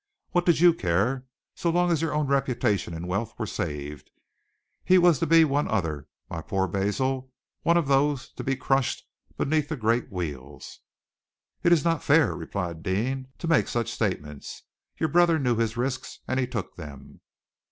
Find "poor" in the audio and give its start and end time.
6.41-6.67